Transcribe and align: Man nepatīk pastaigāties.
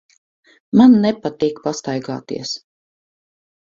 Man 0.79 0.95
nepatīk 1.03 1.61
pastaigāties. 1.67 2.59